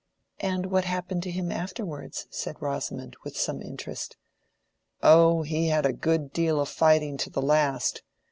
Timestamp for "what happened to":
0.71-1.29